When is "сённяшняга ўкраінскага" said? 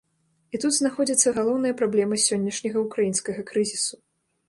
2.27-3.41